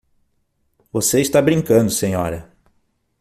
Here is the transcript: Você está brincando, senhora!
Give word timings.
Você 0.91 1.21
está 1.21 1.39
brincando, 1.43 1.91
senhora! 1.91 2.51